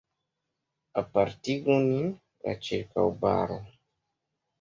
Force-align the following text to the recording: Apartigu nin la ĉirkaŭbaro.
Apartigu 1.01 1.75
nin 1.89 2.07
la 2.47 2.55
ĉirkaŭbaro. 2.69 3.59